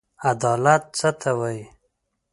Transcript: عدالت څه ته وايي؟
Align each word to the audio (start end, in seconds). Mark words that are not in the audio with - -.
عدالت 0.29 0.83
څه 0.97 1.09
ته 1.21 1.31
وايي؟ 1.39 1.63